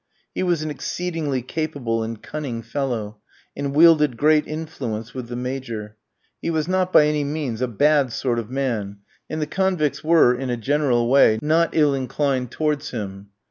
[0.33, 3.19] He was an exceedingly capable and cunning fellow,
[3.55, 5.95] and wielded great influence with the Major.
[6.41, 8.97] He was not by any means a bad sort of man,
[9.29, 13.27] and the convicts were, in a general way, not ill inclined towards him.